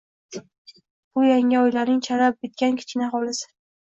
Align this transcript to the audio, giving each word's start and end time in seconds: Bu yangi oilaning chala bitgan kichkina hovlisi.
Bu 1.19 1.25
yangi 1.27 1.59
oilaning 1.65 1.99
chala 2.09 2.31
bitgan 2.39 2.81
kichkina 2.81 3.11
hovlisi. 3.17 3.51